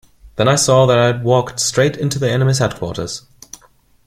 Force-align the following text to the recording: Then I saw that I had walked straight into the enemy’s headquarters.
Then 0.35 0.47
I 0.47 0.55
saw 0.55 0.87
that 0.87 0.97
I 0.97 1.05
had 1.05 1.23
walked 1.23 1.59
straight 1.59 1.95
into 1.95 2.17
the 2.17 2.27
enemy’s 2.27 2.57
headquarters. 2.57 3.21